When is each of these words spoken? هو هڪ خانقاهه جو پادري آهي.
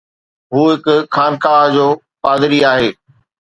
هو 0.53 0.61
هڪ 0.71 0.85
خانقاهه 1.15 1.67
جو 1.75 1.87
پادري 2.23 2.59
آهي. 2.71 2.89